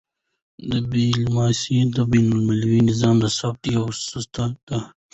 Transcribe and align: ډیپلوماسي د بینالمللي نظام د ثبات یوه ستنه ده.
ډیپلوماسي 0.93 1.77
د 1.95 1.97
بینالمللي 2.11 2.79
نظام 2.89 3.15
د 3.23 3.25
ثبات 3.37 3.61
یوه 3.75 3.89
ستنه 4.21 4.47
ده. 4.67 4.79